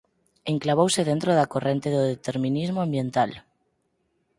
[0.53, 3.31] Enclavouse dentro da corrente do determinismo ambiental.